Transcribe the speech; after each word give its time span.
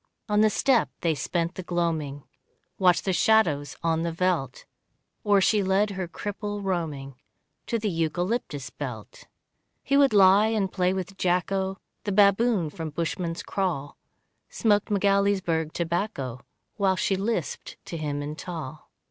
On 0.27 0.41
the 0.41 0.49
stoep 0.49 0.89
they 1.01 1.13
spent 1.13 1.53
the 1.53 1.61
gloaming, 1.61 2.23
Watched 2.79 3.05
the 3.05 3.13
shadows 3.13 3.77
on 3.83 4.01
the 4.01 4.11
veldt, 4.11 4.65
Or 5.23 5.41
she 5.41 5.61
led 5.61 5.91
her 5.91 6.07
cripple 6.07 6.63
roaming 6.63 7.21
To 7.67 7.77
the 7.77 7.87
eucalyptus 7.87 8.71
belt. 8.71 9.27
He 9.83 9.95
would 9.95 10.11
lie 10.11 10.47
and 10.47 10.71
play 10.71 10.91
with 10.91 11.17
Jacko, 11.17 11.77
The 12.03 12.11
baboon 12.11 12.71
from 12.71 12.89
Bushman's 12.89 13.43
Kraal, 13.43 13.95
Smoked 14.49 14.89
Magaliesberg 14.89 15.71
tobacco 15.71 16.41
While 16.77 16.95
she 16.95 17.15
lisped 17.15 17.77
to 17.85 17.95
him 17.95 18.23
in 18.23 18.35
Taal. 18.35 18.89